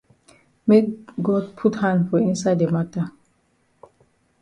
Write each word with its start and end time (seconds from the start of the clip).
Make 0.65 1.15
God 1.21 1.55
put 1.55 1.75
hand 1.75 2.09
for 2.09 2.17
inside 2.17 2.57
the 2.57 2.71
mata. 2.71 3.11